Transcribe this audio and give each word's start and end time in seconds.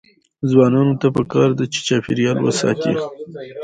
ځوانانو 0.49 0.93
ته 1.01 1.07
پکار 1.15 1.49
ده 1.57 1.65
چې، 1.73 1.79
چاپیریال 1.87 2.37
وساتي. 2.41 2.93